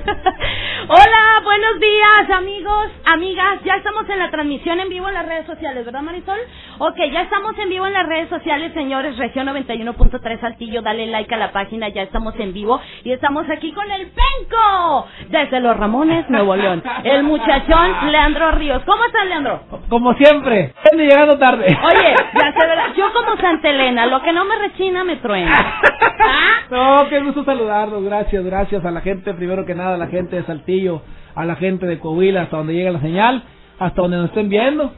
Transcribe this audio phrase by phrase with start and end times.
[0.88, 3.60] Hola, buenos días amigos, amigas.
[3.64, 6.38] Ya estamos en la transmisión en vivo en las redes sociales, ¿verdad Marisol?
[6.78, 9.16] Ok, ya estamos en vivo en las redes sociales, señores.
[9.18, 12.80] Región 91.3 Saltillo, dale like a la página, ya estamos en vivo.
[13.04, 16.82] Y estamos aquí con el Penco, desde Los Ramones, Nuevo León.
[17.04, 18.82] El muchachón Leandro Ríos.
[18.84, 19.62] ¿Cómo estás, Leandro?
[19.88, 21.66] Como siempre, llegando tarde.
[21.66, 22.92] Oye, ya se verá.
[22.94, 25.80] Yo como Santa Elena, lo que no me rechina me truena.
[26.22, 26.50] ¿Ah?
[26.70, 28.04] No, qué gusto saludarlos.
[28.04, 31.02] Gracias, gracias a la gente, primero que nada, a la gente de Saltillo,
[31.34, 33.42] a la gente de Coahuila, hasta donde llega la señal,
[33.78, 34.92] hasta donde nos estén viendo.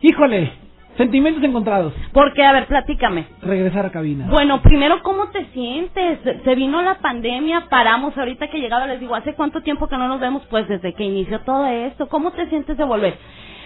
[0.00, 0.52] Híjole,
[0.96, 1.94] sentimientos encontrados.
[2.12, 3.26] Porque, a ver, platícame.
[3.42, 4.26] Regresar a cabina.
[4.30, 6.18] Bueno, primero, ¿cómo te sientes?
[6.44, 10.08] Se vino la pandemia, paramos ahorita que llegaba, les digo, ¿hace cuánto tiempo que no
[10.08, 10.42] nos vemos?
[10.50, 12.08] Pues desde que inició todo esto.
[12.08, 13.14] ¿Cómo te sientes de volver?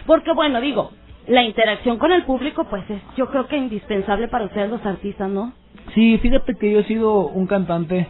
[0.06, 0.91] Porque, bueno, digo,
[1.27, 5.31] la interacción con el público, pues es, yo creo que indispensable para ustedes los artistas,
[5.31, 5.53] ¿no?
[5.94, 8.09] Sí, fíjate que yo he sido un cantante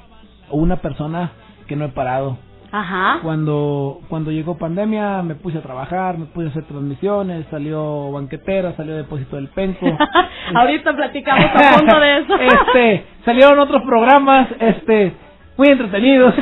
[0.50, 1.32] o una persona
[1.66, 2.38] que no he parado.
[2.72, 3.20] Ajá.
[3.22, 8.74] Cuando cuando llegó pandemia me puse a trabajar, me puse a hacer transmisiones, salió banquetera,
[8.76, 9.86] salió depósito del penco.
[10.54, 12.34] Ahorita platicamos a fondo de eso.
[12.40, 15.12] este, salieron otros programas, este,
[15.56, 16.34] muy entretenidos.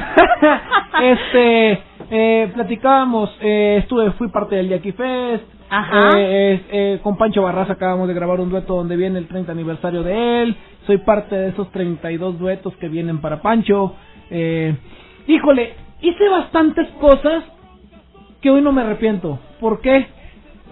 [1.02, 5.44] este, eh, platicábamos, eh, estuve, fui parte del Jackie Fest.
[5.68, 6.10] Ajá.
[6.18, 10.02] Eh, eh, con Pancho Barraza acabamos de grabar un dueto donde viene el 30 aniversario
[10.02, 10.56] de él.
[10.86, 13.94] Soy parte de esos 32 duetos que vienen para Pancho.
[14.30, 14.76] Eh,
[15.26, 17.44] híjole, hice bastantes cosas
[18.40, 19.38] que hoy no me arrepiento.
[19.60, 20.06] ¿Por qué?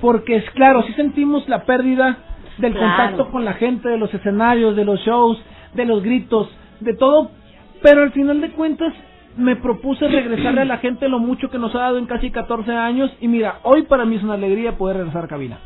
[0.00, 2.18] Porque es claro, sí sentimos la pérdida
[2.58, 2.86] del Claro.
[2.88, 5.40] contacto con la gente, de los escenarios, de los shows,
[5.74, 6.48] de los gritos,
[6.80, 7.30] de todo.
[7.82, 8.92] Pero al final de cuentas
[9.36, 12.72] me propuse regresarle a la gente lo mucho que nos ha dado en casi 14
[12.72, 13.10] años.
[13.20, 15.58] Y mira, hoy para mí es una alegría poder regresar a cabina.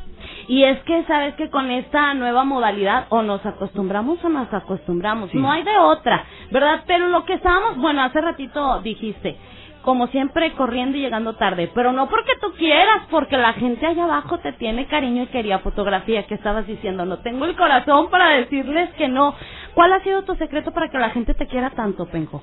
[0.49, 5.31] Y es que sabes que con esta nueva modalidad o nos acostumbramos o nos acostumbramos,
[5.31, 5.39] Sí.
[5.39, 6.85] no hay de otra, ¿verdad?
[6.87, 9.37] Pero lo que estábamos, bueno, hace ratito dijiste,
[9.83, 14.05] como siempre corriendo y llegando tarde, pero no porque tú quieras, porque la gente allá
[14.05, 18.29] abajo te tiene cariño y quería fotografía, que estabas diciendo, no tengo el corazón para
[18.31, 19.35] decirles que no.
[19.75, 22.43] ¿Cuál ha sido tu secreto para que la gente te quiera tanto, Penjo?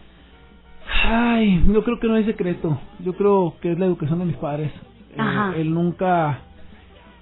[1.06, 2.78] Ay, yo creo que no hay secreto.
[3.00, 4.72] Yo creo que es la educación de mis padres.
[5.12, 5.54] Eh, Ajá.
[5.56, 6.40] el nunca,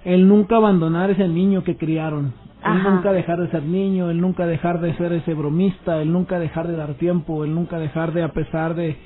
[0.04, 2.32] el nunca abandonar ese niño que criaron.
[2.64, 2.90] El Ajá.
[2.90, 6.68] nunca dejar de ser niño, el nunca dejar de ser ese bromista, el nunca dejar
[6.68, 8.96] de dar tiempo, el nunca dejar de, a pesar de,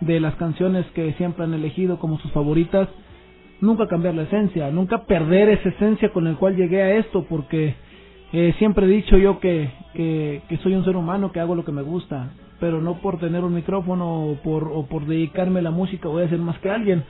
[0.00, 2.88] de las canciones que siempre han elegido como sus favoritas,
[3.60, 7.74] nunca cambiar la esencia, nunca perder esa esencia con el cual llegué a esto, porque
[8.32, 11.64] eh, siempre he dicho yo que, que, que soy un ser humano que hago lo
[11.64, 15.62] que me gusta, pero no por tener un micrófono o por, o por dedicarme a
[15.62, 17.04] la música voy a ser más que alguien.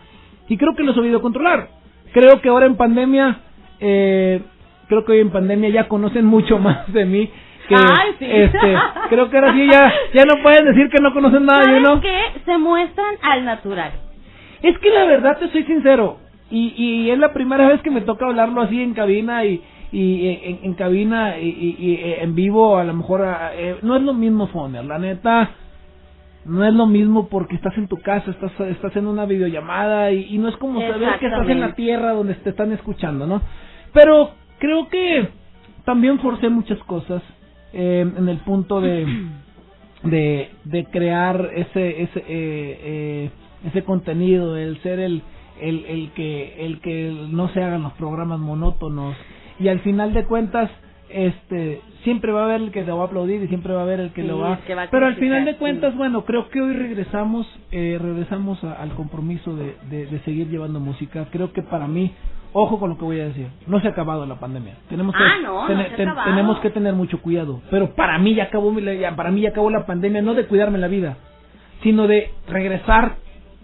[0.48, 1.77] Y creo que lo he sabido controlar.
[2.12, 3.38] Creo que ahora en pandemia,
[3.80, 4.40] eh,
[4.88, 7.30] creo que hoy en pandemia ya conocen mucho más de mí.
[7.68, 8.24] Que, Ay, sí.
[8.26, 8.74] este,
[9.10, 11.80] creo que ahora sí ya, ya no pueden decir que no conocen nada de ¿Sabes
[11.90, 12.00] uno.
[12.00, 12.18] qué?
[12.46, 13.92] Se muestran al natural.
[14.62, 16.16] Es que la verdad te soy sincero
[16.50, 20.28] y, y es la primera vez que me toca hablarlo así en cabina y, y
[20.44, 23.22] en, en cabina y, y- y, eh, en vivo a lo mejor
[23.54, 25.50] eh, no es lo mismo Foner, la neta
[26.48, 30.34] no es lo mismo porque estás en tu casa, estás estás en una videollamada y,
[30.34, 33.42] y no es como saber que estás en la tierra donde te están escuchando, ¿no?
[33.92, 35.28] Pero creo que
[35.84, 37.22] también forcé muchas cosas
[37.72, 39.06] eh, en el punto de
[40.02, 43.30] de, de crear ese ese eh, eh,
[43.64, 45.22] ese contenido el ser el,
[45.60, 49.16] el el que el que no se hagan los programas monótonos
[49.58, 50.70] y al final de cuentas
[51.10, 53.82] este siempre va a haber el que te va a aplaudir y siempre va a
[53.84, 55.58] haber el que Sí, lo va que va a pero al final de sí.
[55.58, 60.48] cuentas bueno creo que hoy regresamos eh, regresamos a- al compromiso de, de, de seguir
[60.48, 62.12] llevando música creo que para mí
[62.52, 65.22] ojo con lo que voy a decir no se ha acabado la pandemia tenemos que
[65.22, 66.30] Ah, no, no tene- se ha ten- acabado.
[66.30, 68.72] tenemos que tener mucho cuidado pero para mí ya acabó
[69.16, 71.16] para mí ya acabó la pandemia no de cuidarme la vida
[71.82, 73.16] sino de regresar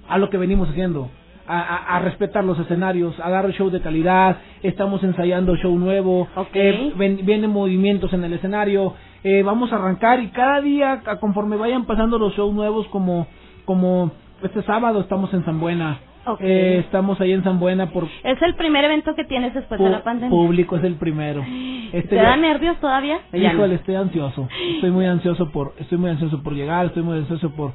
[0.08, 1.10] a lo que venimos haciendo
[1.46, 6.28] a, a- a respetar los escenarios, a dar show de calidad, estamos ensayando show nuevo,
[6.36, 6.48] Ok.
[6.54, 11.56] eh, ven- vienen movimientos en el escenario, eh, vamos a arrancar y cada día, conforme
[11.56, 13.26] vayan pasando los shows nuevos, como,
[13.64, 14.12] como
[14.42, 16.40] este sábado estamos en San Buena, Ok.
[16.42, 19.90] eh, estamos ahí en San Buena por Es el primer evento que tienes después de
[19.90, 20.30] la pandemia.
[20.30, 21.44] público, es el primero.
[21.92, 23.18] Este ¿Te ya- da nervios todavía?
[23.32, 23.38] No.
[23.38, 24.48] Híjole, estoy ansioso.
[24.76, 27.72] Estoy muy ansioso por, estoy muy ansioso por llegar, estoy muy ansioso por,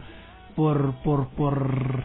[0.57, 2.03] por, por, por.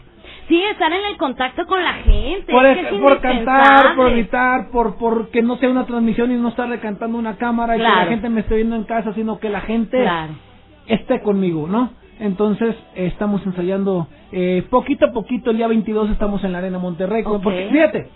[0.49, 2.53] Sí, estar en el contacto con la gente.
[2.53, 6.49] Por, es por cantar, por gritar, por, por que no sea una transmisión y no
[6.49, 9.49] estarle cantando una cámara y que la gente me esté viendo en casa, sino que
[9.49, 10.35] la gente Claro.
[10.87, 11.91] esté conmigo, ¿no?
[12.21, 16.79] Entonces eh, estamos ensayando eh, poquito a poquito, el día 22 estamos en la Arena
[16.79, 18.09] Monterrey, porque fíjate,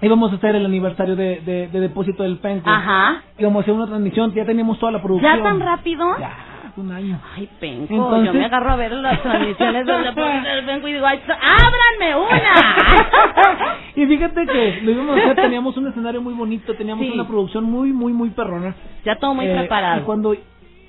[0.00, 3.22] íbamos a hacer el aniversario de, de, de Depósito del Penco, Ajá.
[3.38, 5.36] íbamos a hacer una transmisión, ya teníamos toda la producción.
[5.36, 6.06] ¿Ya tan rápido?
[6.18, 6.36] Ya,
[6.80, 7.20] un año.
[7.36, 10.92] Ay, penco, Entonces- yo me agarro a ver las transmisiones del deporte del penco y
[10.94, 13.76] digo, "Ay, ábranme una.
[13.96, 17.12] y fíjate que lo íbamos a hacer, teníamos un escenario muy bonito, teníamos Sí.
[17.12, 18.74] una producción muy, muy, muy perrona.
[19.04, 20.00] ya todo muy Eh, preparado.
[20.00, 20.34] Y cuando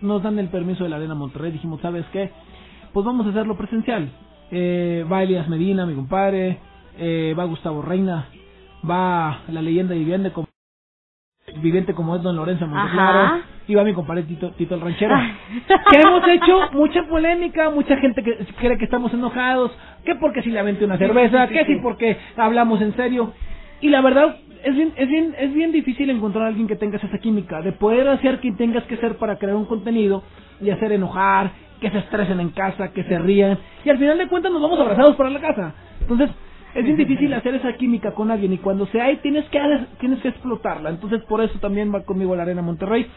[0.02, 2.32] nos dan el permiso de la Arena Monterrey, dijimos, ¿sabes qué?
[2.94, 4.10] Pues vamos a hacerlo presencial.
[4.52, 6.58] Eh, va Elias Medina, mi compadre,
[6.98, 8.28] eh, va Gustavo Reina,
[8.90, 10.48] va la leyenda viviente como,
[11.62, 13.42] viviente como es Don Lorenzo Monteclaro,
[13.76, 15.16] Va mi compadre Tito, Tito el Ranchero.
[15.16, 15.34] Ay.
[15.92, 19.72] que hemos hecho mucha polémica, mucha gente que cree que estamos enojados,
[20.06, 23.34] que porque si le aventé una cerveza, que si porque hablamos en serio.
[23.82, 27.04] Y la verdad, es bien, es bien, es bien difícil encontrar a alguien que tengas
[27.04, 30.24] esa química, de poder hacer quien tengas que ser para crear un contenido
[30.62, 34.28] y hacer enojar, que se estresen en casa, que se rían, y al final de
[34.28, 35.74] cuentas nos vamos abrazados para la casa.
[36.02, 36.30] Entonces,
[36.76, 39.60] es bien difícil hacer esa química con alguien y cuando se hay tienes que
[40.00, 40.90] tienes que explotarla.
[40.92, 43.08] Entonces, por eso también va conmigo a la Arena Monterrey.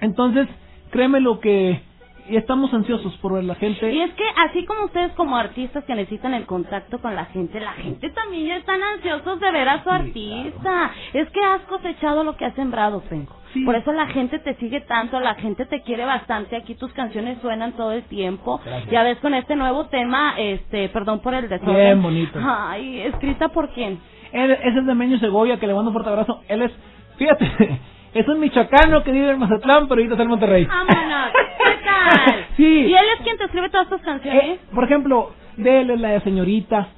[0.00, 0.48] Entonces,
[0.90, 1.80] créeme lo que
[2.28, 3.92] y estamos ansiosos por ver la gente.
[3.92, 7.60] Y es que así como ustedes como artistas que necesitan el contacto con la gente,
[7.60, 10.90] la gente también ya están ansiosos de ver a su artista.
[11.12, 13.36] Es que has cosechado lo que has sembrado, Penco.
[13.52, 13.64] Sí.
[13.64, 16.56] Por eso la gente te sigue tanto, la gente te quiere bastante.
[16.56, 18.60] Aquí tus canciones suenan todo el tiempo.
[18.64, 18.90] Gracias.
[18.90, 21.76] Ya ves con este nuevo tema, este, perdón por el desorden.
[21.76, 22.38] Bien bonito.
[22.42, 24.00] Ay, escrita por quién?
[24.32, 26.42] Él, ese es de Meño Segovia, que le mando un fuerte abrazo.
[26.48, 26.72] Él es,
[27.16, 27.80] fíjate,
[28.14, 30.64] es un michoacano que vive en Mazatlán, pero ahorita está en Monterrey.
[30.66, 31.30] Vámonos.
[31.32, 31.84] ¿Qué
[32.24, 32.44] tal?
[32.56, 32.64] Sí.
[32.86, 34.42] ¿Y él es quien te escribe todas tus canciones?
[34.44, 36.88] Eh, por ejemplo, de él es la de señorita.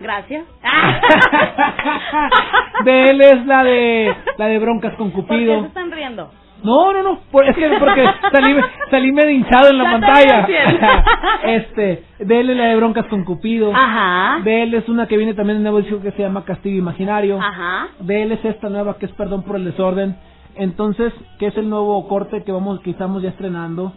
[0.00, 0.44] Gracias.
[2.84, 5.60] de él es la de la de broncas con ¿Por qué Cupido.
[5.60, 6.30] se están riendo?
[6.62, 8.56] No, no, no, por- es que porque salí,
[8.90, 10.46] salí medio hinchado en la te pantalla.
[11.44, 13.70] este, de él es la de broncas con Cupido.
[13.74, 14.40] Ajá.
[14.42, 17.38] De él es una que viene también en nuevo disco que se llama Castillo Imaginario.
[17.38, 17.88] Ajá.
[18.00, 20.16] De él es esta nueva que es Perdón por el Desorden.
[20.56, 23.92] Entonces, que es el nuevo corte que vamos que estamos ya estrenando.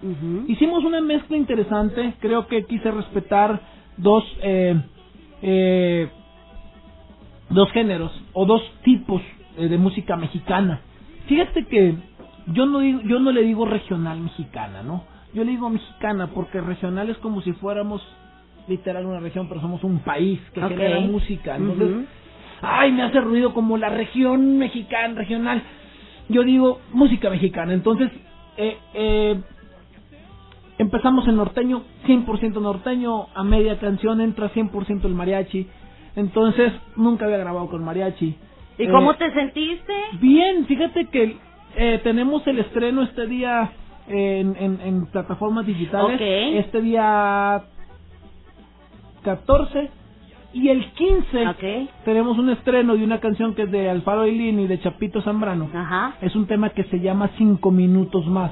[0.48, 2.16] Hicimos una mezcla interesante.
[2.20, 3.62] Creo que quise respetar
[3.98, 4.82] dos eh,
[5.42, 6.10] eh,
[7.50, 9.22] dos géneros o dos tipos
[9.58, 10.82] eh, de música mexicana.
[11.28, 11.96] Fíjate que
[12.48, 15.04] yo no digo, yo no le digo regional mexicana, ¿no?
[15.34, 18.02] Yo le digo mexicana porque regional es como si fuéramos
[18.68, 20.70] literal una región, pero somos un país que Ok.
[20.70, 21.56] genera música.
[21.56, 22.08] Entonces,
[22.62, 25.62] ay, me hace ruido como la región mexicana, regional.
[26.30, 27.74] Yo digo música mexicana.
[27.74, 28.12] Entonces,
[28.58, 29.42] eh, eh,
[30.78, 35.68] empezamos en norteño, 100% norteño, a media canción entra 100% el mariachi.
[36.16, 38.36] Entonces, nunca había grabado con mariachi.
[38.78, 39.94] ¿Y Eh, cómo te sentiste?
[40.20, 41.38] Bien, fíjate que
[41.76, 43.72] eh, tenemos el estreno este día
[44.08, 46.20] en, en, en plataformas digitales.
[46.66, 47.64] Este día
[49.24, 49.90] 14
[50.58, 51.90] y el 15 Ok.
[52.04, 55.70] tenemos un estreno de una canción que es de Alfaro Ailín y de Chapito Zambrano.
[55.74, 56.16] Ajá.
[56.22, 58.52] Es un tema que se llama Cinco Minutos Más.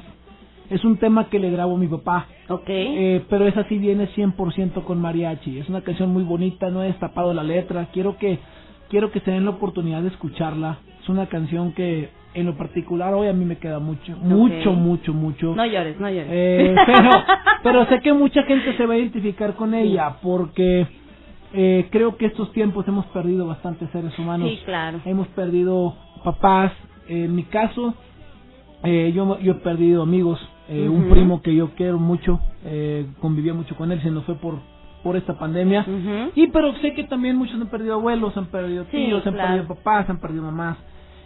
[0.70, 2.28] Es un tema que le grabo a mi papá.
[2.50, 2.66] Ok.
[2.68, 5.60] Eh, pero esa sí viene 100% con mariachi.
[5.60, 7.88] Es una canción muy bonita, no he destapado la letra.
[7.92, 8.40] Quiero que
[8.90, 10.78] quiero que se den la oportunidad de escucharla.
[11.02, 15.14] Es una canción que en lo particular hoy a mí me queda mucho, mucho, mucho,
[15.14, 15.56] mucho.
[15.56, 16.28] No llores, no llores.
[16.30, 17.10] Eh, pero,
[17.64, 20.86] pero sé que mucha gente se va a identificar con ella porque
[21.56, 24.50] eh, creo que estos tiempos hemos perdido bastantes seres humanos.
[24.50, 25.00] Sí, claro.
[25.06, 26.72] Hemos perdido papás.
[27.08, 27.94] en mi caso,
[28.84, 30.40] eh, yo, yo he perdido amigos.
[30.70, 34.36] eh, Un primo que yo quiero mucho, eh, convivía mucho con él, se nos fue
[34.36, 34.60] por
[35.04, 35.86] por esta pandemia.
[36.34, 39.50] Y pero sé que también muchos han perdido abuelos, han perdido Sí, tíos, han claro.
[39.58, 40.78] perdido papás, han perdido mamás.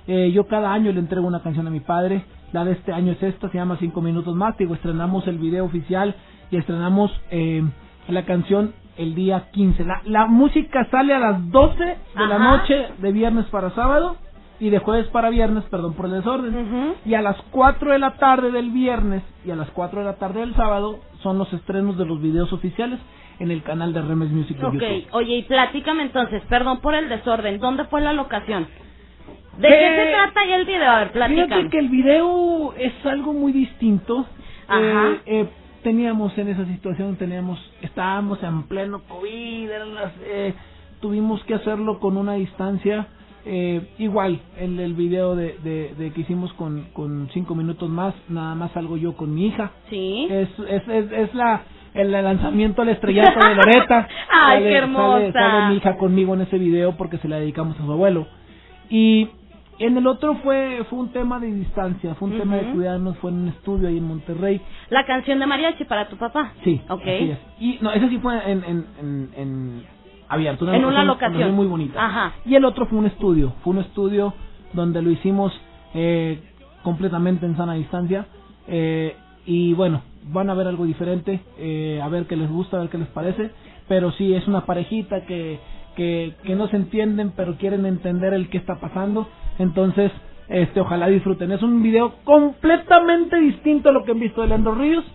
[0.05, 2.25] Eh, yo cada año le entrego una canción a mi padre.
[2.51, 4.57] La de este año es esta, se llama Cinco Minutos Más.
[4.57, 6.13] Digo, estrenamos el video oficial
[6.51, 7.63] y estrenamos eh,
[8.09, 9.83] la canción el día 15.
[9.85, 14.17] La, la música sale a las 12 de la noche de viernes para sábado
[14.59, 16.55] y de jueves para viernes, perdón por el desorden.
[16.55, 16.95] Ujú.
[17.05, 20.15] Y a las 4 de la tarde del viernes y a las 4 de la
[20.17, 22.99] tarde del sábado son los estrenos de los videos oficiales
[23.39, 25.07] en el canal de Remes Music Ok, YouTube.
[25.13, 28.67] oye, y platícame entonces, perdón por el desorden, ¿dónde fue la locación?
[29.59, 30.89] ¿De Eh, qué se trata ahí el video?
[30.91, 31.47] A ver, platícame.
[31.47, 34.25] Fíjate que el video es algo muy distinto.
[34.67, 35.07] Ajá.
[35.07, 35.49] Eh, eh,
[35.83, 40.53] teníamos en esa situación, teníamos, estábamos en pleno COVID, las, eh,
[41.01, 43.07] tuvimos que hacerlo con una distancia.
[43.45, 48.13] Eh, igual, en el video de, de, de que hicimos con, con cinco minutos más,
[48.27, 49.71] nada más salgo yo con mi hija.
[49.89, 50.27] Sí.
[50.29, 51.61] Es, es, es, es la
[51.93, 54.07] el lanzamiento al estrellato de Loreta.
[54.29, 55.19] Ay, Sale- qué hermosa.
[55.19, 58.27] Sale, sale mi hija conmigo en ese video porque se la dedicamos a su abuelo.
[58.89, 59.29] Y
[59.79, 63.31] en el otro fue fue un tema de distancia, fue un tema de cuidarnos, fue
[63.31, 64.61] en un estudio ahí en Monterrey.
[64.89, 66.53] La canción de mariachi para tu papá.
[66.63, 67.01] Sí, Ok.
[67.05, 67.37] es.
[67.59, 69.83] Y no, ese sí fue en, en, en, en
[70.27, 71.53] abierto, En una locación.
[71.55, 72.05] muy bonita.
[72.05, 72.33] Ajá.
[72.45, 74.33] Y el otro fue un estudio, fue un estudio
[74.73, 75.51] donde lo hicimos
[75.93, 76.39] eh,
[76.83, 78.27] completamente en sana distancia.
[78.67, 82.81] Eh, y bueno, van a ver algo diferente, eh, a ver qué les gusta, a
[82.81, 83.49] ver qué les parece.
[83.87, 85.59] Pero sí, es una parejita que,
[85.95, 89.27] que, que no se entienden, pero quieren entender el qué está pasando.
[89.57, 90.11] Entonces,
[90.49, 91.51] este ojalá disfruten.
[91.51, 95.05] Es un video completamente distinto a lo que han visto de Leandro Ríos.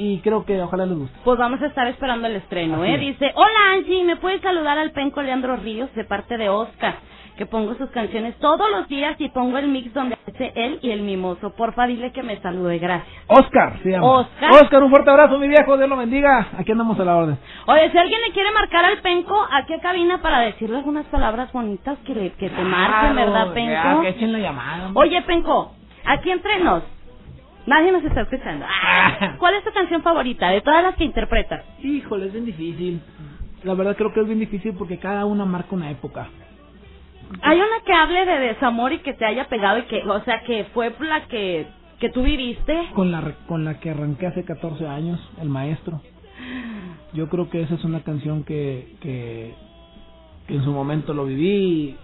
[0.00, 1.18] Y creo que ojalá les guste.
[1.24, 2.94] Pues vamos a estar esperando el estreno, Así ¿eh?
[2.94, 3.00] es.
[3.00, 6.98] Dice, hola Angie, ¿me puedes saludar al penco Leandro Ríos de parte de Oscar?
[7.38, 10.90] Que pongo sus canciones todos los días y pongo el mix donde hace él y
[10.90, 11.50] el mimoso.
[11.50, 13.08] Porfa, dile que me salude, gracias.
[13.28, 14.06] Oscar se llama.
[14.08, 14.50] Oscar.
[14.50, 15.76] Oscar, un fuerte abrazo, mi viejo.
[15.76, 16.48] Dios lo bendiga.
[16.58, 17.38] Aquí andamos a la orden.
[17.66, 21.52] Oye, si alguien le quiere marcar al penco, aquí a cabina para decirle algunas palabras
[21.52, 24.02] bonitas que, le, que te marquen, ¿verdad, penco?
[24.02, 24.90] echen la llamada.
[24.94, 25.74] Oye, penco,
[26.06, 26.82] aquí entre nos.
[27.66, 28.66] Nadie nos está escuchando.
[28.68, 31.62] Ah, ¿Cuál es tu canción favorita de todas las que interpretas?
[31.84, 33.00] Híjole, es bien difícil.
[33.62, 36.28] La verdad creo que es bien difícil porque cada una marca una época.
[37.42, 40.42] Hay una que hable de desamor y que te haya pegado y que, o sea,
[40.44, 41.66] que fue la que,
[42.00, 42.90] que tú viviste.
[42.94, 46.00] Con la, con la que arranqué hace 14 años, El Maestro.
[47.12, 49.54] Yo creo que esa es una canción que, que,
[50.46, 51.96] que en su momento lo viví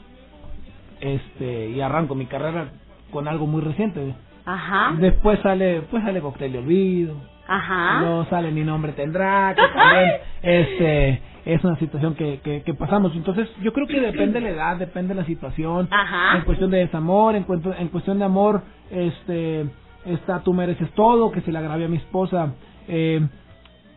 [1.00, 2.72] este y arranco mi carrera
[3.10, 4.14] con algo muy reciente.
[4.46, 7.14] Ajá, Después sale, pues sale Cóctel de Olvido,
[7.48, 8.00] ajá.
[8.00, 10.10] no sale mi nombre tendrá que también
[10.42, 14.50] este es una situación que, que, que pasamos entonces yo creo que depende de la
[14.50, 16.38] edad depende de la situación Ajá.
[16.38, 19.66] en cuestión de desamor en, cuento- en cuestión de amor este
[20.06, 22.54] está tú mereces todo que se la grabé a mi esposa
[22.88, 23.26] eh,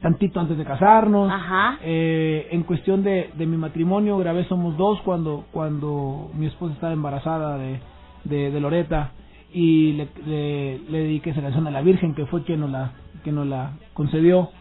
[0.01, 1.77] tantito antes de casarnos Ajá.
[1.83, 6.93] eh, en cuestión de, de mi matrimonio grabé somos dos cuando cuando mi esposa estaba
[6.93, 7.79] embarazada de,
[8.25, 9.11] de, de Loreta
[9.57, 12.91] y le, le, le dediqué esa canción a la Virgen que fue quien nos la
[13.23, 14.51] que nos la concedió.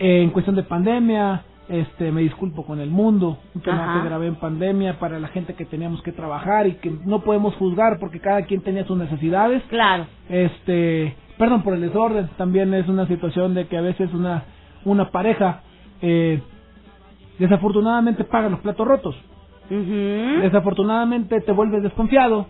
[0.00, 4.26] Eh, en cuestión de pandemia este me disculpo con el mundo un tema que grabé
[4.26, 8.18] en pandemia para la gente que teníamos que trabajar y que no podemos juzgar porque
[8.18, 9.62] cada quien tenía sus necesidades.
[9.68, 10.06] Claro.
[10.28, 14.42] este perdón por el desorden también es una situación de que a veces una
[14.84, 15.60] una pareja
[16.02, 16.42] eh,
[17.38, 19.14] desafortunadamente paga los platos rotos.
[19.70, 22.46] Desafortunadamente te vuelves desconfiado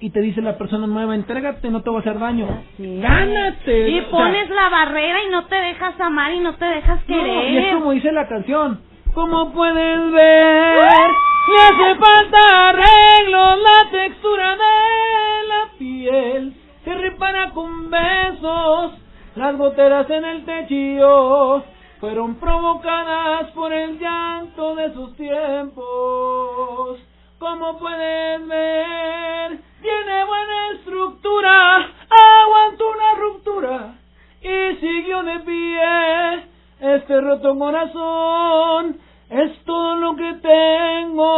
[0.00, 2.46] y te dice la persona nueva entrégate no te va a hacer daño
[2.78, 3.88] gánate.
[3.88, 7.00] Y O sea, pones la barrera y no te dejas amar y no te dejas
[7.08, 7.74] no, y es querer.
[7.74, 8.80] como dice la canción
[9.14, 11.10] como puedes ver
[11.46, 18.92] le hace falta arreglos la textura de la piel se repara con besos
[19.36, 21.64] las goteras en el techo
[22.00, 26.98] fueron provocadas por el llanto de sus tiempos
[27.44, 33.94] como puedes ver tiene buena estructura aguantó una ruptura
[34.40, 36.94] y siguió de pie.
[36.94, 38.96] Este roto corazón
[39.28, 41.28] es todo lo que tengo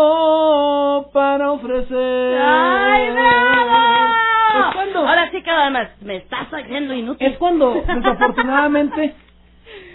[1.12, 2.38] para ofrecer.
[2.40, 4.74] ¡Ay, bravo!
[4.74, 7.26] Cuando, Ahora sí que además me estás haciendo inútil.
[7.26, 9.12] es cuando desafortunadamente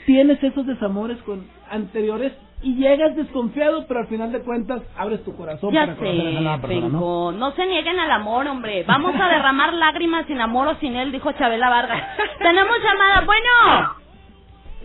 [0.05, 5.35] tienes esos desamores con anteriores y llegas desconfiado, pero al final de cuentas abres tu
[5.35, 7.51] corazón Ya para conocer a persona, ¿no?
[7.51, 8.83] Se nieguen al amor, hombre.
[8.87, 12.03] Vamos a derramar lágrimas sin amor o sin él, dijo Chabela Vargas.
[12.39, 13.25] Tenemos llamada.
[13.25, 13.95] Bueno.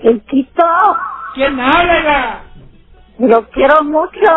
[0.02, 0.64] Chiquito,
[1.34, 2.40] ¿Quién habla?
[3.18, 4.30] lo quiero mucho.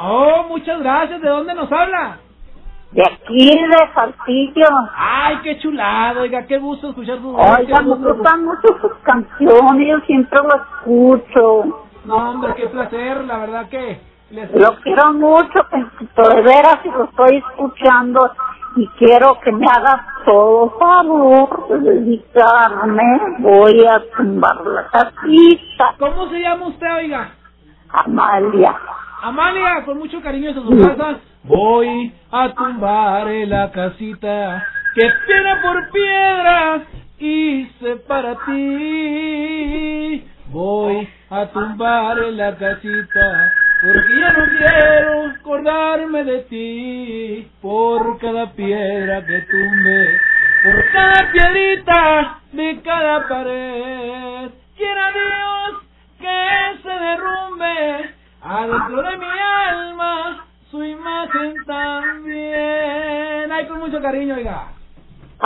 [0.00, 1.20] Oh, muchas gracias.
[1.20, 2.18] ¿De dónde nos habla?
[2.92, 4.66] De aquí, de Saltillo.
[4.96, 7.58] Ay, qué chulado, oiga, qué gusto escuchar su voz.
[7.58, 11.83] Oiga, me gustan mucho sus canciones, yo siempre lo escucho.
[12.04, 14.50] No, hombre, qué placer, la verdad que les...
[14.54, 18.30] Lo quiero mucho, de veras, y lo estoy escuchando.
[18.76, 23.20] Y quiero que me hagas todo favor de dedicarme.
[23.38, 25.94] Voy a tumbar la casita.
[25.98, 27.34] ¿Cómo se llama usted, oiga?
[27.90, 28.76] Amalia.
[29.22, 31.20] Amalia, con mucho cariño a su casa.
[31.44, 36.82] Voy a tumbar la casita que tiene por piedra
[37.18, 40.24] hice para ti.
[40.50, 47.50] Voy a tumbar la casita porque ya no quiero acordarme de ti.
[47.60, 50.20] Por cada piedra que tumbe,
[50.62, 54.50] por cada piedrita de cada pared.
[54.76, 55.82] Quiera Dios
[56.20, 59.26] que se derrumbe adentro de mi
[59.66, 63.50] alma su imagen también.
[63.52, 64.73] Ay, con mucho cariño, oiga.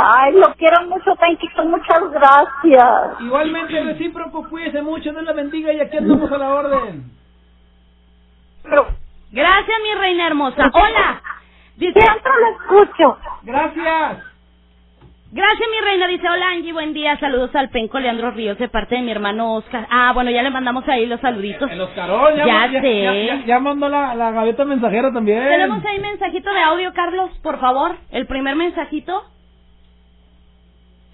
[0.00, 3.21] Ay, lo quiero mucho, Penquito, muchas gracias.
[3.21, 7.11] Igualmente, recíproco, cuídese mucho, Dios la bendiga y aquí andamos a la orden.
[8.62, 8.87] Pero
[9.31, 10.71] Gracias, mi reina hermosa.
[10.73, 11.23] Hola.
[11.76, 12.49] Dice, siempre lo
[12.83, 13.19] escucho.
[13.43, 14.19] Gracias.
[15.31, 16.07] gracias, mi reina.
[16.09, 17.19] Dice, hola, Angie, buen día.
[17.19, 19.87] Saludos al penco Leandro Ríos de parte de mi hermano Oscar.
[19.90, 21.71] Ah, bueno, ya le mandamos ahí los saluditos.
[21.71, 23.02] El Oscarón, ya, Ya ya, sé.
[23.02, 25.47] ya, ya- ya mandó la, la gaveta mensajera también.
[25.47, 27.97] Tenemos ahí mensajito de audio, Carlos, por favor.
[28.11, 29.23] El primer mensajito.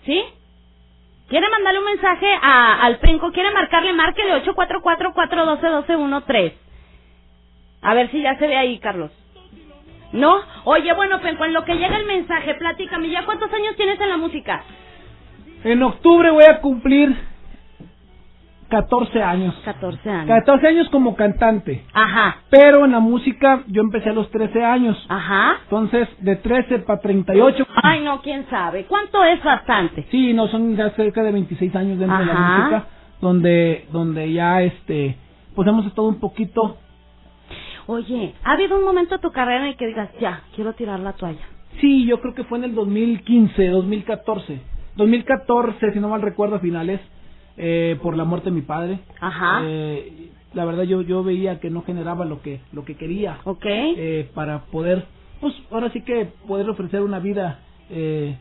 [0.05, 0.23] ¿Sí?
[1.29, 3.33] ¿Quiere mandarle un mensaje a, al penco?
[3.33, 3.93] ¿Quiere marcarle?
[3.95, 6.53] Márquele 844-412-1213.
[7.83, 9.11] A ver si ya se ve ahí, Carlos.
[10.13, 10.37] ¿No?
[10.65, 14.09] Oye, bueno, penco, en lo que llega el mensaje, platícame, ¿ya cuántos años tienes en
[14.11, 14.63] la música?
[15.65, 17.17] En octubre voy a cumplir
[18.69, 19.55] 14 años.
[19.65, 20.27] 14 años.
[20.29, 21.85] 14 años como cantante.
[21.93, 25.05] Ajá, Pero en la música yo empecé a los 13 años.
[25.09, 25.57] ajá.
[25.65, 27.67] Entonces, de 13 para 38.
[27.83, 28.85] Ay, no, quién sabe.
[28.87, 30.07] ¿Cuánto es bastante?
[30.11, 32.59] Sí, no, son ya cerca de 26 años dentro de la Ajá.
[32.59, 32.85] música.
[33.21, 35.17] Donde, donde ya, este,
[35.55, 36.79] pues hemos estado un poquito.
[37.87, 41.01] Oye, ¿ha habido un momento en tu carrera en el que digas, ya, quiero tirar
[41.01, 41.45] la toalla?
[41.81, 44.61] Sí, yo creo que fue en el 2015, 2014.
[44.97, 47.01] 2014, si no mal recuerdo, a finales,
[47.57, 48.99] eh, por la muerte de mi padre.
[49.21, 49.61] Ajá.
[49.65, 53.39] Eh, la verdad yo yo veía que no generaba lo que lo que quería
[53.97, 55.05] eh, para poder
[55.41, 57.59] pues ahora sí que poder ofrecer una vida
[57.91, 58.37] eh,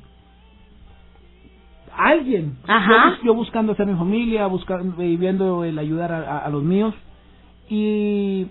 [1.95, 3.17] a alguien Ajá.
[3.21, 6.63] yo, yo buscando hacer mi familia buscando y viendo el ayudar a, a- a los
[6.63, 6.93] míos
[7.67, 8.47] y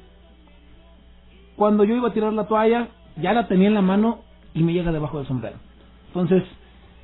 [1.57, 4.21] cuando yo iba a tirar la toalla ya la tenía en la mano
[4.54, 5.57] y me llega debajo del sombrero
[6.09, 6.42] entonces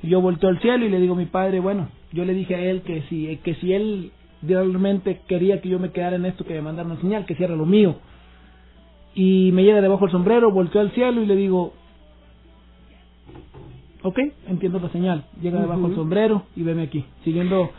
[0.03, 2.59] yo volteo al cielo y le digo a mi padre bueno yo le dije a
[2.61, 4.11] él que si que si él
[4.41, 7.55] realmente quería que yo me quedara en esto que me mandaron una señal que cierra
[7.55, 7.95] lo mío
[9.15, 11.73] y me llega debajo el sombrero, volteo al cielo y le digo,
[14.03, 17.71] ok, entiendo la señal, llega debajo el sombrero y veme aquí, siguiendo,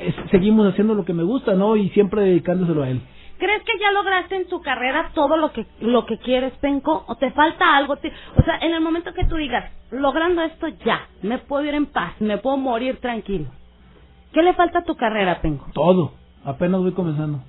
[0.00, 1.76] es- seguimos haciendo lo que me gusta, ¿no?
[1.76, 3.00] Y siempre dedicándoselo a él.
[3.38, 7.04] ¿Crees que ya lograste en tu carrera todo lo que lo que quieres, Penco?
[7.06, 7.96] ¿O te falta algo?
[7.96, 11.74] Te- o sea, en el momento que tú digas, logrando esto ya, me puedo ir
[11.74, 13.46] en paz, me puedo morir tranquilo.
[14.32, 15.66] ¿Qué le falta a tu carrera, Penco?
[15.72, 16.12] Todo,
[16.44, 17.40] apenas voy comenzando.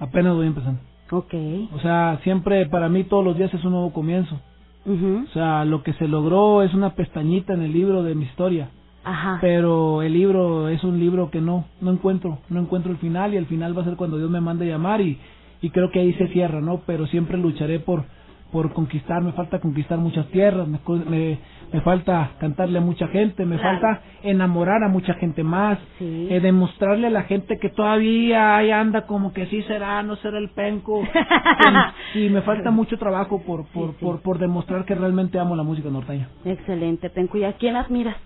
[0.00, 0.80] Apenas voy empezando.
[1.10, 1.34] Ok.
[1.74, 4.40] O sea, siempre para mí todos los días es un nuevo comienzo.
[4.84, 5.24] Ujú.
[5.28, 8.70] O sea, lo que se logró es una pestañita en el libro de mi historia.
[9.04, 9.38] Ajá.
[9.40, 13.36] pero el libro es un libro que no no encuentro no encuentro el final y
[13.36, 15.18] el final va a ser cuando Dios me mande llamar y
[15.60, 18.04] y creo que ahí se cierra no pero siempre lucharé por
[18.52, 21.38] por conquistar me falta conquistar muchas tierras me me,
[21.72, 23.80] me falta cantarle a mucha gente me Claro.
[23.80, 26.28] falta enamorar a mucha gente más Sí.
[26.30, 30.38] eh, demostrarle a la gente que todavía ahí anda como que sí será no será
[30.38, 31.02] el penco
[32.14, 34.04] y, y me falta mucho trabajo por por, Sí, sí.
[34.04, 37.38] por por demostrar que realmente amo la música norteña Excelente, Penco.
[37.38, 38.16] ¿Y a quién admiras?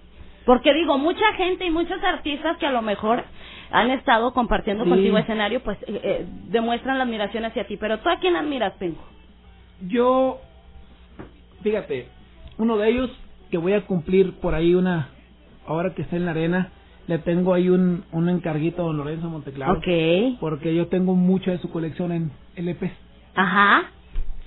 [0.44, 3.24] Porque digo, mucha gente y muchos artistas que a lo mejor
[3.72, 4.90] han estado compartiendo Sí.
[4.90, 7.76] contigo escenario, pues eh, eh, demuestran la admiración hacia ti.
[7.76, 9.02] Pero tú a quién admiras, Penco?
[9.88, 10.40] Yo,
[11.62, 12.08] fíjate,
[12.58, 13.10] uno de ellos
[13.50, 15.08] que voy a cumplir por ahí una,
[15.66, 16.70] ahora que está en la arena,
[17.06, 19.74] le tengo ahí un, un encarguito a don Lorenzo Monteclaro.
[19.74, 20.38] Ok.
[20.40, 22.90] Porque yo tengo mucho de su colección en LP
[23.34, 23.90] Ajá.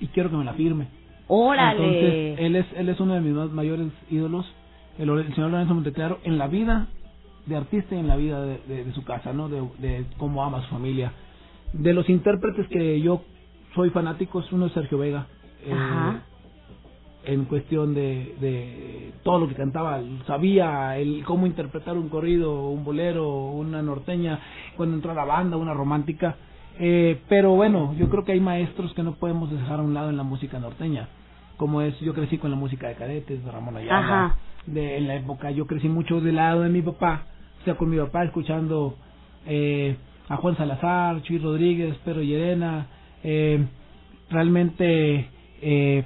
[0.00, 0.88] y quiero que me la firme.
[1.28, 1.78] Órale.
[1.84, 4.52] Entonces, él es, él es uno de mis más mayores ídolos,
[4.98, 6.88] el, señor Lorenzo Monteclaro, en la vida
[7.46, 9.48] de artista y en la vida de, de- de su casa, ¿no?
[9.48, 11.12] De, de cómo ama a su familia.
[11.72, 13.22] De los intérpretes que yo
[13.74, 15.26] soy fanático, es uno es Sergio Vega.
[15.64, 16.22] eh, Ajá.
[17.24, 22.82] en cuestión de, de todo lo que cantaba, sabía el cómo interpretar un corrido, un
[22.82, 24.38] bolero, una norteña,
[24.76, 26.36] cuando entró a la banda, una romántica.
[26.78, 30.08] Eh, pero bueno, yo creo que hay maestros que no podemos dejar a un lado
[30.08, 31.08] en la música norteña,
[31.58, 34.36] como es, yo crecí con la música de cadetes, de Ramón Ayala, Ajá.
[34.66, 37.24] de, en la época yo crecí mucho del lado de mi papá,
[37.60, 38.94] o sea, con mi papá escuchando
[39.46, 39.94] eh,
[40.30, 42.86] a Juan Salazar, Chuy Rodríguez, Pedro Llerena,
[43.22, 43.64] eh,
[44.30, 45.28] realmente
[45.62, 46.04] eh,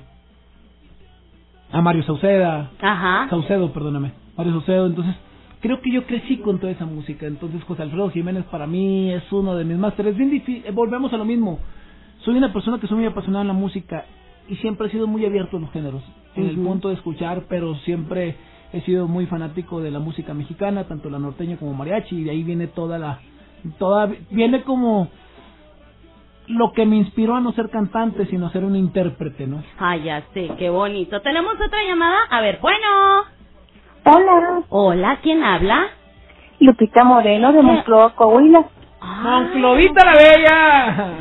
[1.70, 3.29] a Mario Sauceda, Ajá.
[3.31, 5.14] Saucedo, perdóname, Mario Saucedo, entonces
[5.61, 9.31] creo que yo crecí con toda esa música, entonces José Alfredo Jiménez para mí es
[9.33, 11.59] uno de mis másteres, bien difícil, volvemos a lo mismo,
[12.24, 14.05] soy una persona que soy muy apasionada en la música
[14.48, 16.03] y siempre he sido muy abierto a los géneros,
[16.37, 18.37] en el punto de escuchar, pero siempre
[18.72, 22.33] he sido muy fanático de la música mexicana, tanto la norteña como mariachi, y de
[22.33, 23.20] ahí viene toda la,
[23.79, 25.09] toda, viene como
[26.46, 29.62] lo que me inspiró a no ser cantante, sino ser un intérprete, ¿no?
[29.78, 31.20] Ay, ya sé, qué bonito.
[31.22, 32.18] ¿Tenemos otra llamada?
[32.30, 33.24] A ver, bueno.
[34.04, 35.87] Hola, Hola, ¿quién habla?
[36.61, 38.64] Lupita Moreno de Monclova, Coahuila.
[39.00, 41.16] Ah, ¡Monclovita la Bella!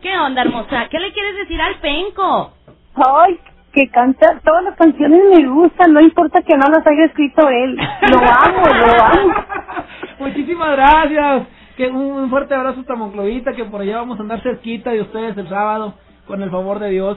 [0.00, 0.88] ¿Qué onda, hermosa?
[0.90, 2.52] ¿Qué le quieres decir al penco?
[2.94, 3.38] Ay,
[3.72, 7.76] que canta, todas las canciones me gustan, no importa que no las haya escrito él.
[8.10, 9.44] Lo amo, lo amo.
[10.18, 11.46] Muchísimas gracias.
[11.80, 15.34] Que un, fuerte abrazo hasta Monclovita, que por allá vamos a andar cerquita de ustedes
[15.38, 15.94] el sábado,
[16.26, 17.16] con el favor de Dios.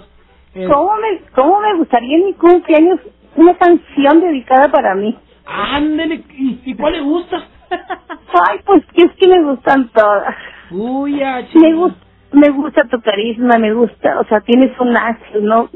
[0.56, 3.02] Eh, ¿Cómo me, cómo me gustaría en mi cumpleaños
[3.36, 5.18] una canción dedicada para mí?
[5.46, 7.44] ándele, ¿y, y cuál le gusta?
[8.50, 10.34] Ay, pues que es que me gustan todas.
[10.72, 12.00] Uy, ya, Me gusta,
[12.32, 15.70] me gusta tu carisma, me gusta, o sea, tienes un ángel, ¿no?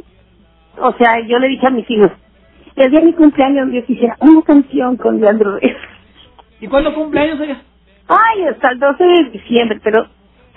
[0.77, 2.11] O sea, yo le dije a mis hijos,
[2.77, 5.75] el día de mi cumpleaños yo quisiera una canción con Leandro Reyes.
[6.61, 7.61] ¿Y cuándo cumpleaños ella?
[8.07, 10.07] Ay, hasta el 12 de diciembre, pero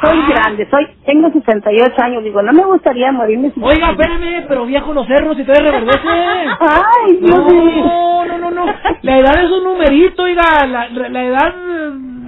[0.00, 0.28] soy Ah.
[0.30, 3.62] grande, soy, tengo 68 años, digo, no me gustaría morirme sin...
[3.64, 6.08] Oiga, espérame, pero viejo los cerros y todavía reverdece.
[6.60, 7.36] Ay, mío.
[7.36, 8.66] No, no, no, no.
[9.02, 10.66] La edad es un numerito, oiga.
[10.66, 11.54] La, la edad,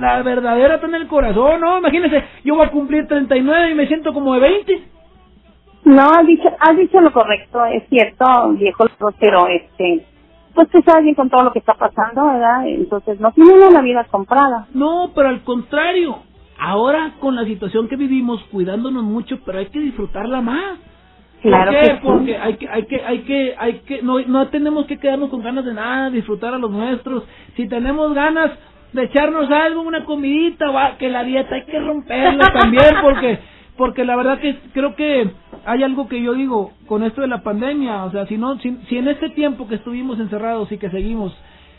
[0.00, 1.78] la verdadera está en el corazón, ¿no?
[1.78, 4.82] Imagínese, yo voy a cumplir 39 y me siento como de 20.
[5.85, 8.87] No, has dicho, has dicho lo correcto, es cierto, viejo,
[9.20, 10.06] pero este,
[10.55, 12.67] pues tú sabes bien con todo lo que está pasando, ¿verdad?
[12.67, 14.67] Entonces no tiene uno la vida comprada.
[14.75, 16.19] No, pero al contrario.
[16.59, 20.79] Ahora con la situación que vivimos, cuidándonos mucho, pero hay que disfrutarla más.
[21.41, 21.99] Claro ¿Por que sí.
[22.03, 25.43] Porque hay que, hay que, hay que, hay que, no, no tenemos que quedarnos con
[25.43, 27.25] ganas de nada, disfrutar a los nuestros.
[27.57, 28.53] Si tenemos ganas
[28.93, 33.38] de echarnos algo, una comidita, va, que la dieta hay que romperla también, porque,
[33.76, 35.30] porque la verdad que creo que
[35.64, 38.68] hay algo que yo digo con esto de la pandemia, o sea, si no, si,
[38.96, 41.37] en este tiempo que estuvimos encerrados y que seguimos,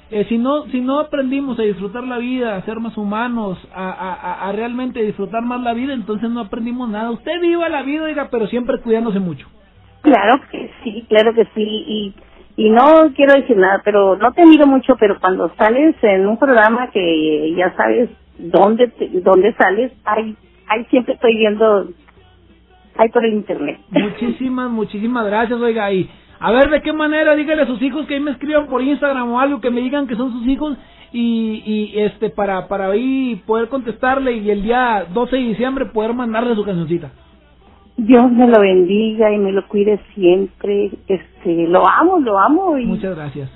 [0.10, 4.52] eh, si no, si no aprendimos a disfrutar la vida, a ser más humanos, a,
[4.56, 7.12] realmente disfrutar más la vida, entonces no aprendimos nada.
[7.12, 9.48] Usted viva la vida, oiga, pero siempre cuidándose mucho.
[10.02, 11.64] Claro que sí, claro que sí.
[11.64, 12.14] Y,
[12.58, 16.38] y no quiero decir nada, pero no te miro mucho, pero cuando sales en un
[16.38, 20.36] programa que ya sabes dónde te- dónde sales, ahí,
[20.68, 21.90] ahí siempre estoy viendo,
[22.98, 23.80] ahí por el internet.
[23.90, 25.92] Muchísimas, muchísimas gracias, oiga.
[25.92, 28.82] Y a ver de qué manera, dígale a sus hijos que ahí me escriban por
[28.82, 30.78] Instagram o algo, que me digan que son sus hijos
[31.12, 36.14] y, y este para para ahí poder contestarle y el día 12 de diciembre poder
[36.14, 37.12] mandarle su cancioncita.
[37.96, 40.92] Dios me lo bendiga y me lo cuide siempre.
[41.08, 43.50] Este, lo amo, lo amo y Muchas gracias.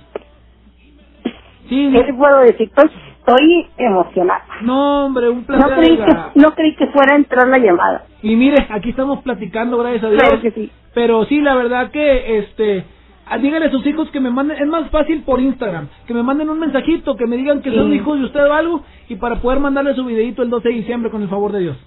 [1.69, 2.69] Sí, ¿qué te puedo decir?
[2.69, 2.89] Estoy,
[3.27, 4.43] estoy emocionada.
[4.61, 5.77] no, hombre, un No placer.
[5.77, 6.31] creí oiga.
[6.33, 8.03] que no creí que fuera a entrar la llamada.
[8.21, 10.21] Y mire, aquí estamos platicando, gracias a Dios.
[10.21, 10.71] Claro que sí.
[10.93, 12.85] Pero sí, la verdad que, este,
[13.27, 16.23] ah, díganle a sus hijos que me manden, es más fácil por Instagram, que me
[16.23, 17.97] manden un mensajito, que me digan que son Sí.
[17.97, 21.11] hijos de usted o algo, y para poder mandarle su videito el 12 de diciembre
[21.11, 21.77] con el favor de Dios.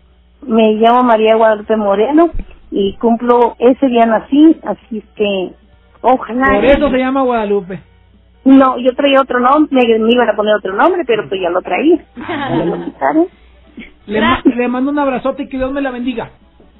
[0.46, 2.30] Me llamo María Guadalupe Moreno
[2.70, 5.50] y cumplo ese día nací, así que
[6.02, 6.46] ojalá.
[6.54, 7.80] Por eso se llama Guadalupe.
[8.44, 11.50] No, yo traía otro nombre, me, me iban a poner otro nombre, pero pues ya
[11.50, 11.98] lo traía.
[12.28, 13.26] Ya lo quitaron.
[14.06, 16.30] Le, ma- le mando un abrazote y que Dios me la bendiga.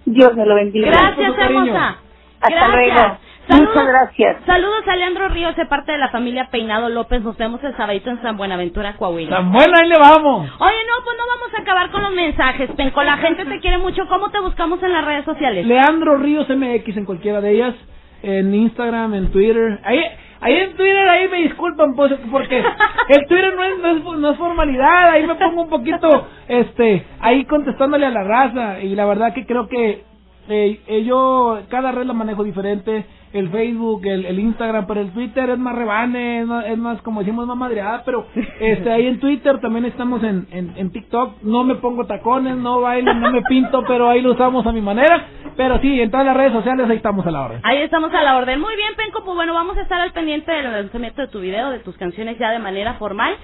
[0.05, 0.88] Dios me lo bendiga.
[0.90, 1.96] Gracias, hermosa.
[2.40, 2.75] Hasta Gracias.
[2.75, 3.18] luego.
[3.49, 4.37] Saludos, Muchas gracias.
[4.46, 7.20] Saludos a Leandro Ríos de parte de la familia Peinado López.
[7.23, 9.37] Nos vemos el sabadito en San Buenaventura, Coahuila.
[9.37, 10.49] Tan bueno, ahí le vamos.
[10.61, 13.03] Oye, no, pues no vamos a acabar con los mensajes, Penco.
[13.03, 14.07] La gente te quiere mucho.
[14.09, 15.66] ¿Cómo te buscamos en las redes sociales?
[15.66, 17.75] Leandro Ríos MX en cualquiera de ellas,
[18.23, 19.81] en Instagram, en Twitter.
[19.85, 20.01] Ahí,
[20.40, 22.59] ahí en Twitter, ahí me disculpan, pues, porque
[23.09, 27.07] el Twitter no es, no es, no es formalidad, ahí me pongo un poquito, este,
[27.20, 30.03] ahí contestándole a la raza, y la verdad que creo que
[30.48, 35.51] eh, yo cada red la manejo diferente, el Facebook, el, el Instagram, pero el Twitter
[35.51, 38.27] es más rebane, es más, es más, como decimos, más madreada, pero
[38.61, 42.81] este ahí en Twitter también estamos en, en, en TikTok, no me pongo tacones, no
[42.81, 46.27] bailo, no me pinto, pero ahí lo usamos a mi manera, pero sí, en todas
[46.27, 47.61] las redes sociales ahí estamos a la orden.
[47.62, 48.61] Ahí estamos a la orden.
[48.61, 51.71] Muy bien, Penco, pues bueno, vamos a estar al pendiente del lanzamiento de tu video,
[51.71, 53.37] de tus canciones ya de manera formal.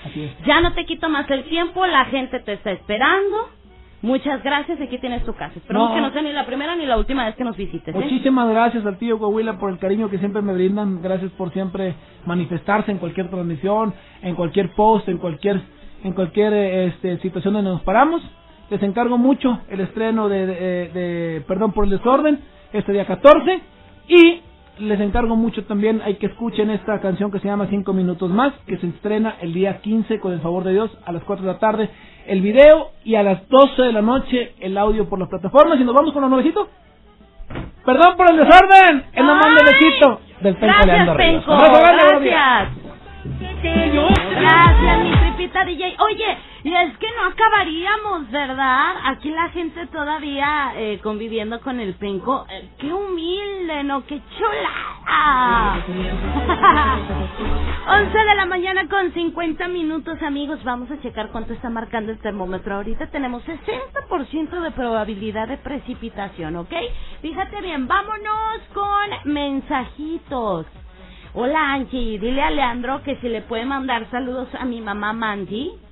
[0.46, 3.50] Ya no te quito más el tiempo, la gente te está esperando.
[4.02, 5.54] Muchas gracias, aquí tienes tu casa.
[5.56, 5.94] Esperamos No.
[5.94, 7.94] que no sea ni la primera ni la última vez que nos visites.
[7.94, 7.98] ¿eh?
[7.98, 11.00] Muchísimas gracias al tío Coahuila por el cariño que siempre me brindan.
[11.02, 11.94] Gracias por siempre
[12.26, 15.60] manifestarse en cualquier transmisión, en cualquier post, en cualquier
[16.04, 18.22] en cualquier este, situación donde nos paramos.
[18.70, 22.38] Les encargo mucho el estreno de, de- de- perdón por el desorden
[22.72, 23.60] este día 14
[24.08, 24.40] y
[24.78, 28.52] les encargo mucho también hay que escuchen esta canción que se llama Cinco minutos más
[28.66, 31.52] que se estrena el día 15 con el favor de Dios a las 4 de
[31.52, 31.90] la tarde
[32.26, 35.84] el video y a las 12 de la noche el audio por las plataformas y
[35.84, 36.68] nos vamos con los nuevecitos.
[37.84, 39.04] Perdón por el desorden.
[39.12, 41.16] Es nomás besito del Penco Gracias.
[41.16, 41.56] Penco.
[41.56, 42.68] Gracias.
[44.40, 45.96] Gracias, mi tripita DJ.
[45.98, 46.36] Oye,
[46.66, 48.96] y es que no acabaríamos, ¿verdad?
[49.04, 52.44] Aquí la gente todavía eh, conviviendo con el penco.
[52.50, 54.04] Eh, ¡Qué humilde, no!
[54.04, 55.78] ¡Qué chula!
[57.86, 60.64] 11 de la mañana con 50 minutos, amigos.
[60.64, 62.74] Vamos a checar cuánto está marcando el termómetro.
[62.74, 66.74] Ahorita tenemos 60% de probabilidad de precipitación, ¿ok?
[67.22, 70.66] Fíjate bien, vámonos con mensajitos.
[71.32, 75.85] Hola Angie, dile a Leandro que si le puede mandar saludos a mi mamá Mandy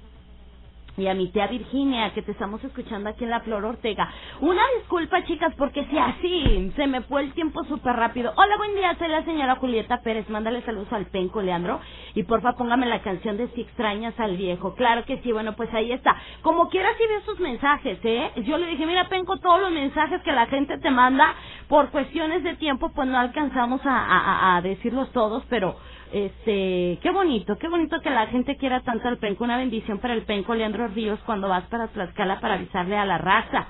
[0.96, 4.10] y a mi tía Virginia, que te estamos escuchando aquí en la Flor Ortega.
[4.40, 8.32] Una disculpa, chicas, porque si así se me fue el tiempo súper rápido.
[8.36, 10.28] Hola, buen día, soy la señora Julieta Pérez.
[10.28, 11.80] Mándale saludos al penco, Leandro.
[12.14, 14.74] Y porfa, póngame la canción de Si extrañas al viejo.
[14.74, 16.16] Claro que sí, bueno, pues ahí está.
[16.42, 18.30] Como quiera, si veo sus mensajes, ¿eh?
[18.44, 21.34] Yo le dije, mira, penco, todos los mensajes que la gente te manda,
[21.68, 25.76] por cuestiones de tiempo, pues no alcanzamos a, a, a decirlos todos, pero
[26.14, 29.42] este, qué bonito, qué bonito que la gente quiera tanto al penco.
[29.42, 33.18] Una bendición para el penco Leandro Ríos cuando vas para Tlaxcala para avisarle a la
[33.18, 33.66] raza.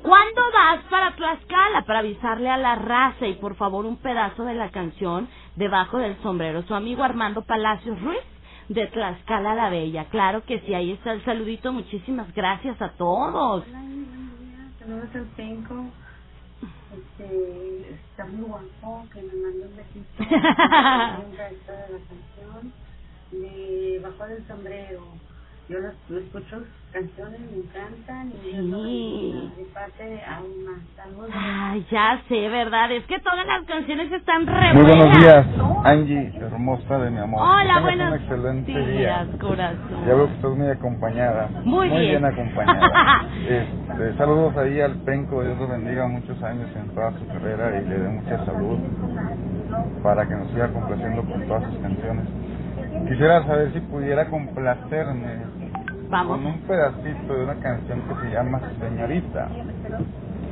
[0.00, 3.26] ¿Cuándo vas para Tlaxcala para avisarle a la raza?
[3.26, 6.62] Y por favor un pedazo de la canción debajo del sombrero.
[6.62, 8.24] Su amigo Armando Palacios Ruiz
[8.70, 10.06] de Tlaxcala la Bella.
[10.06, 11.74] Claro que sí, ahí está el saludito.
[11.74, 13.66] Muchísimas gracias a todos.
[13.68, 14.70] Hola, buen día.
[14.78, 15.90] Saludos al penco.
[16.90, 20.24] Este, está muy guapo, que me mandó un besito.
[21.36, 22.74] pedacito de la canción
[23.32, 25.20] de Bajo del Sombrero.
[25.70, 29.52] Yo lo escucho, canciones me encantan y yo Sí.
[29.56, 30.80] de parte de Alma.
[30.96, 31.30] Saludos.
[31.32, 32.90] Ay, ya sé, ¿verdad?
[32.90, 35.46] Es que todas las canciones están re Muy buenos días,
[35.84, 37.40] Angie, hermosa de mi amor.
[37.40, 39.38] Hola, buenos un excelente días, día.
[39.38, 40.06] corazón.
[40.08, 41.48] Ya veo que estás muy acompañada.
[41.64, 42.00] Muy bien.
[42.00, 43.26] bien acompañada.
[43.48, 47.86] este, saludos ahí al Penco, Dios lo bendiga muchos años en toda su carrera y
[47.86, 48.76] le dé mucha salud
[50.02, 52.24] para que nos siga complaciendo con todas sus canciones.
[53.08, 55.59] Quisiera saber si pudiera complacerme
[56.10, 56.38] Vamos.
[56.38, 59.48] con un pedacito de una canción que se llama Señorita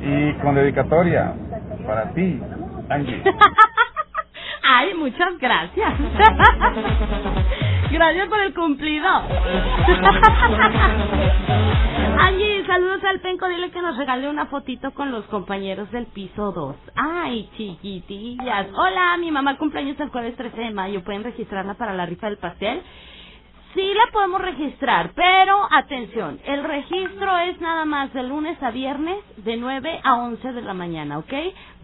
[0.01, 1.33] y con dedicatoria
[1.85, 2.41] para ti,
[2.89, 3.21] Angie.
[4.63, 5.93] Ay, muchas gracias.
[7.91, 9.07] Gracias por el cumplido.
[12.19, 13.47] Angie, saludos al Penco.
[13.49, 16.75] Dile que nos regale una fotito con los compañeros del piso 2.
[16.95, 18.67] Ay, chiquitillas.
[18.75, 21.03] Hola, mi mamá cumpleaños el jueves 13 de mayo.
[21.03, 22.83] ¿Pueden registrarla para la rifa del pastel?
[23.73, 29.17] Sí la podemos registrar, pero atención, el registro es nada más de lunes a viernes
[29.37, 31.33] de 9 a 11 de la mañana, ¿ok?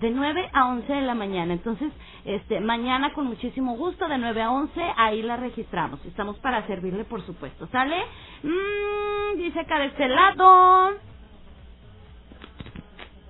[0.01, 1.53] De 9 a 11 de la mañana.
[1.53, 1.91] Entonces,
[2.25, 6.03] este, mañana con muchísimo gusto de 9 a 11 ahí la registramos.
[6.05, 7.97] Estamos para servirle, por supuesto, ¿sale?
[8.41, 10.93] Mm, dice acá de este lado.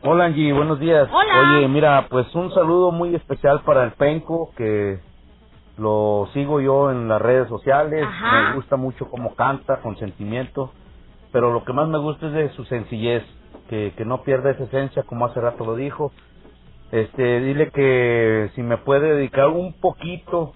[0.01, 1.09] Hola Angie, buenos días.
[1.11, 1.57] Hola.
[1.57, 4.99] Oye, mira, pues un saludo muy especial para el Penco, que
[5.77, 8.03] lo sigo yo en las redes sociales.
[8.05, 8.49] Ajá.
[8.49, 10.71] Me gusta mucho cómo canta, con sentimiento.
[11.31, 13.23] Pero lo que más me gusta es de su sencillez,
[13.67, 16.11] que, que no pierde esa esencia, como hace rato lo dijo.
[16.91, 20.53] Este, dile que si me puede dedicar un poquito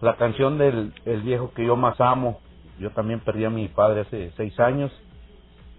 [0.00, 2.40] la canción del el viejo que yo más amo.
[2.78, 4.92] Yo también perdí a mi padre hace seis años.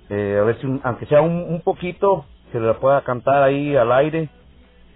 [0.09, 3.75] Eh, a ver si, un- aunque sea un, un poquito, que la pueda cantar ahí
[3.75, 4.29] al aire.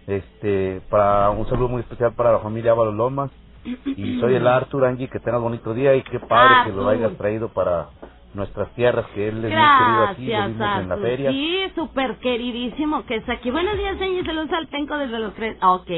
[0.07, 3.31] Este, para un saludo muy especial para la familia Ábalos Lomas.
[3.67, 7.17] Y soy el Arthur Angie, que tengas bonito día y qué padre que lo hayas
[7.17, 7.89] traído para
[8.33, 11.31] nuestras tierras, que él es muy querido aquí, lo Gracias, vimos en la feria.
[11.31, 13.51] Sí, súper queridísimo que está aquí.
[13.51, 14.25] Buenos días, señor.
[14.25, 15.57] Saludos al penco desde los tres.
[15.61, 15.89] Ok,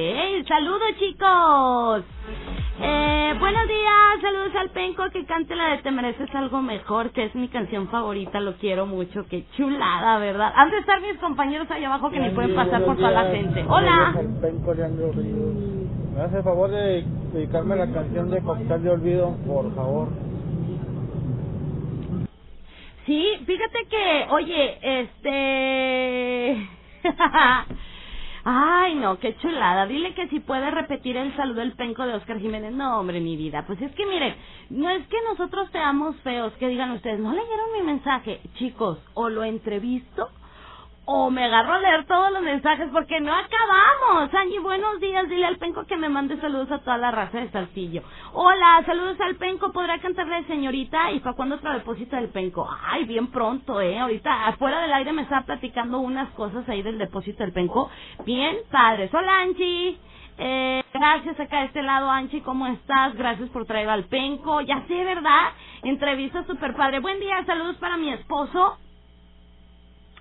[0.47, 2.03] saludos, chicos.
[2.81, 7.25] Eh, buenos días, saludos al penco que cante la de Te mereces algo mejor, que
[7.25, 8.39] es mi canción favorita.
[8.39, 9.25] Lo quiero mucho.
[9.29, 10.53] Qué chulada, ¿verdad?
[10.55, 13.65] Han de estar mis compañeros allá abajo que ni pueden pasar por toda la gente.
[13.67, 14.13] Hola.
[16.19, 20.09] ¿Me hace el favor de dedicarme la canción de Cóctel de Olvido, por favor?
[23.05, 26.69] Sí, fíjate que, oye, este...
[28.43, 29.85] Ay, no, qué chulada.
[29.85, 32.73] Dile que si puede repetir el saludo del penco de Oscar Jiménez.
[32.73, 33.63] No, hombre, mi vida.
[33.65, 34.35] Pues es que, miren,
[34.71, 38.41] no es que nosotros seamos feos, que digan ustedes, no leyeron mi mensaje.
[38.55, 40.27] Chicos, o lo entrevisto
[41.11, 44.31] o me agarro a leer todos los mensajes porque no acabamos.
[44.31, 45.27] Angie, buenos días.
[45.27, 48.03] Dile al Penco que me mande saludos a toda la raza de Saltillo.
[48.33, 49.71] Hola, saludos al Penco.
[49.71, 51.11] ¿Podrá cantarle señorita?
[51.11, 52.69] ¿Y para cuándo otro depósito del Penco?
[52.85, 53.97] Ay, bien pronto, ¿eh?
[53.97, 57.89] Ahorita afuera del aire me estaba platicando unas cosas ahí del depósito del Penco.
[58.23, 59.11] Bien padres.
[59.11, 59.97] Hola, Angie.
[60.37, 63.15] Eh, gracias acá de este lado, Anchi, ¿cómo estás?
[63.15, 64.61] Gracias por traer al Penco.
[64.61, 65.53] Ya sé, ¿verdad?
[65.81, 66.99] Entrevista super padre.
[66.99, 68.77] Buen día, saludos para mi esposo.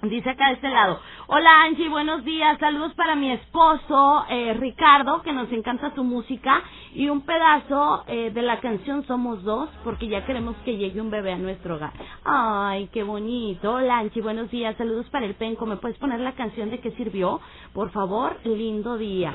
[0.02, 2.56] Dice acá de este lado, Hola Angie, buenos días.
[2.60, 6.62] Saludos para mi esposo eh, Ricardo, que nos encanta su música.
[6.94, 11.10] Y un pedazo eh, de la canción Somos Dos, porque ya queremos que llegue un
[11.10, 11.92] bebé a nuestro hogar.
[12.24, 13.74] Ay, qué bonito.
[13.74, 14.76] Hola Angie, buenos días.
[14.76, 15.66] Saludos para el penco.
[15.66, 17.40] ¿Me puedes poner la canción de qué sirvió?
[17.74, 19.32] Por favor, lindo día.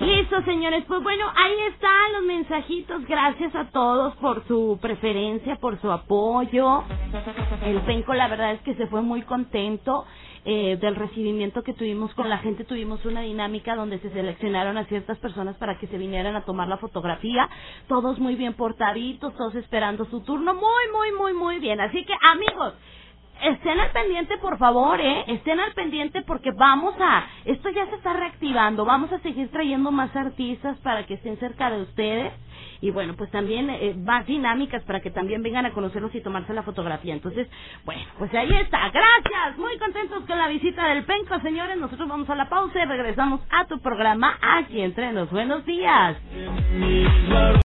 [0.00, 0.84] Listo, señores.
[0.86, 3.04] Pues bueno, ahí están los mensajitos.
[3.06, 6.84] Gracias a todos por su preferencia, por su apoyo.
[7.64, 10.04] El penco, la verdad es que se fue muy contento
[10.44, 12.64] eh, del recibimiento que tuvimos con la gente.
[12.64, 16.68] Tuvimos una dinámica donde se seleccionaron a ciertas personas para que se vinieran a tomar
[16.68, 17.48] la fotografía.
[17.86, 20.54] Todos muy bien portaditos, todos esperando su turno.
[20.54, 21.80] Muy, muy, muy, muy bien.
[21.80, 22.74] Así que, amigos,
[23.42, 25.24] estén al pendiente, por favor, ¿eh?
[25.28, 27.26] Estén al pendiente porque vamos a...
[27.44, 28.84] Esto ya se está reactivando.
[28.84, 32.32] Vamos a seguir trayendo más artistas para que estén cerca de ustedes.
[32.80, 36.52] Y bueno, pues también eh, más dinámicas para que también vengan a conocerlos y tomarse
[36.54, 37.12] la fotografía.
[37.14, 37.48] Entonces,
[37.84, 38.90] bueno, pues ahí está.
[38.90, 39.58] Gracias.
[39.58, 41.76] Muy contentos con la visita del Penco, señores.
[41.76, 46.16] Nosotros vamos a la pausa y regresamos a tu programa aquí entre los buenos días.